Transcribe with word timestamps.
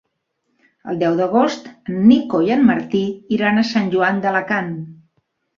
El 0.93 1.01
deu 1.03 1.17
d'agost 1.19 1.67
en 1.73 1.99
Nico 2.13 2.41
i 2.47 2.51
en 2.57 2.65
Martí 2.71 3.03
iran 3.39 3.61
a 3.61 3.67
Sant 3.75 3.93
Joan 3.95 4.23
d'Alacant. 4.25 4.77